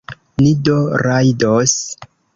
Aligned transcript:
Ni 0.45 0.53
do 0.69 0.77
rajdos? 1.03 1.77